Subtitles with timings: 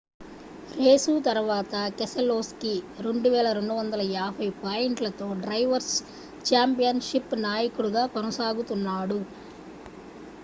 [0.77, 2.71] race తరువాత Keselowski
[3.01, 5.93] 2,250 పాయింట్లతో drivers
[6.47, 9.19] championship నాయకుడిగా కొనసాగుతున్నాడు